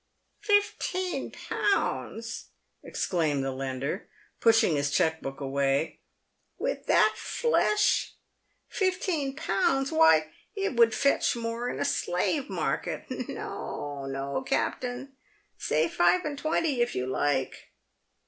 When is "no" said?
13.29-14.07, 14.07-14.41